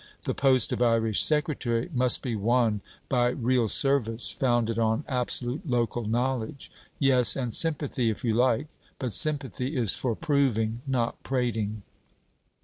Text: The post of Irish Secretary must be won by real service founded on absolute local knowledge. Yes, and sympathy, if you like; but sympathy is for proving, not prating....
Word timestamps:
The 0.23 0.33
post 0.33 0.73
of 0.73 0.81
Irish 0.81 1.21
Secretary 1.23 1.87
must 1.93 2.23
be 2.23 2.35
won 2.35 2.81
by 3.07 3.27
real 3.29 3.67
service 3.67 4.31
founded 4.31 4.79
on 4.79 5.03
absolute 5.07 5.69
local 5.69 6.05
knowledge. 6.07 6.71
Yes, 6.97 7.35
and 7.35 7.53
sympathy, 7.53 8.09
if 8.09 8.23
you 8.25 8.33
like; 8.33 8.65
but 8.97 9.13
sympathy 9.13 9.75
is 9.77 9.93
for 9.93 10.15
proving, 10.15 10.81
not 10.87 11.21
prating.... 11.21 11.83